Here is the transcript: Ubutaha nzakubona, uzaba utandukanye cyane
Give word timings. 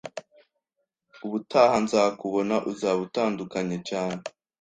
Ubutaha 1.25 1.75
nzakubona, 1.83 2.55
uzaba 2.71 2.99
utandukanye 3.07 3.77
cyane 3.89 4.23